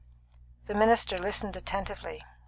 The 0.65 0.73
minister 0.73 1.15
listened 1.19 1.55
attentively. 1.55 2.25